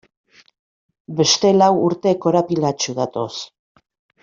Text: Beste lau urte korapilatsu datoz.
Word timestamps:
Beste 1.19 1.51
lau 1.59 1.69
urte 1.89 2.15
korapilatsu 2.25 2.99
datoz. 3.03 3.31